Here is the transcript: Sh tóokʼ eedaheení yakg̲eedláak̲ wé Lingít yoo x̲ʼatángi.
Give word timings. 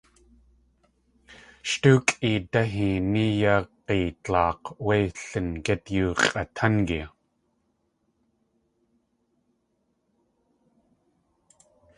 Sh 1.69 1.75
tóokʼ 1.83 2.15
eedaheení 2.29 3.23
yakg̲eedláak̲ 3.41 4.63
wé 4.85 4.97
Lingít 5.27 5.83
yoo 5.95 6.11
x̲ʼatángi. 6.21 7.01